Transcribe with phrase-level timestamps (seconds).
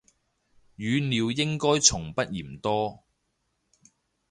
[0.79, 3.03] 語料應該從不嫌多